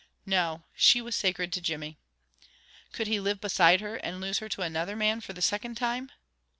No, 0.25 0.63
she 0.73 0.99
was 0.99 1.15
sacred 1.15 1.53
to 1.53 1.61
Jimmy. 1.61 1.99
Could 2.91 3.05
he 3.05 3.19
live 3.19 3.39
beside 3.39 3.81
her, 3.81 3.97
and 3.97 4.19
lose 4.19 4.39
her 4.39 4.49
to 4.49 4.63
another 4.63 4.95
man 4.95 5.21
for 5.21 5.33
the 5.33 5.43
second 5.43 5.75
time? 5.75 6.09